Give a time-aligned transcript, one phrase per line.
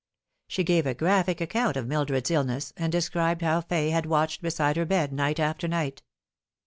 [0.47, 4.75] She gave a graphic account of Mildred's illness, and described how Fay had watched beside
[4.75, 6.01] her bed night after night.